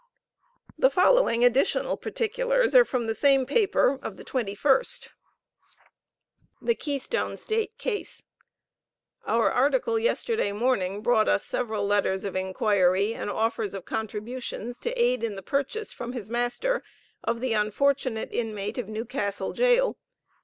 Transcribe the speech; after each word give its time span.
The 0.79 0.89
following 0.89 1.45
additional 1.45 1.95
particulars 1.95 2.73
are 2.73 2.83
from 2.83 3.05
the 3.05 3.13
same 3.13 3.45
paper 3.45 3.99
of 4.01 4.17
the 4.17 4.23
21st. 4.25 5.09
The 6.59 6.73
Keystone 6.73 7.37
State 7.37 7.77
case. 7.77 8.23
Our 9.27 9.51
article 9.51 9.99
yesterday 9.99 10.53
morning 10.53 11.03
brought 11.03 11.27
us 11.29 11.45
several 11.45 11.85
letters 11.85 12.25
of 12.25 12.35
inquiry 12.35 13.13
and 13.13 13.29
offers 13.29 13.75
of 13.75 13.85
contributions 13.85 14.79
to 14.79 14.91
aid 14.99 15.23
in 15.23 15.35
the 15.35 15.43
purchase 15.43 15.93
from 15.93 16.13
his 16.13 16.31
master 16.31 16.81
of 17.23 17.39
the 17.39 17.53
unfortunate 17.53 18.29
inmate 18.31 18.79
of 18.79 18.87
Newcastle 18.89 19.53
jail. 19.53 19.99